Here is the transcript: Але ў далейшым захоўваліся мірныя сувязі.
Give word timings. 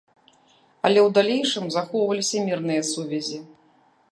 Але 0.87 0.99
ў 1.01 1.09
далейшым 1.17 1.65
захоўваліся 1.75 2.37
мірныя 2.47 2.81
сувязі. 2.91 3.39